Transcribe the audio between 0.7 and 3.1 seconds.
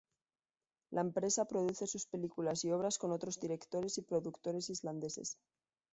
La empresa produce sus películas y obras